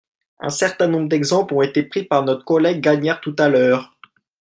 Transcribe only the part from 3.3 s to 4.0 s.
à l’heure.